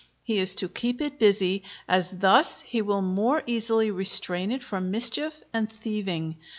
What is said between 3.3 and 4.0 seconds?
easily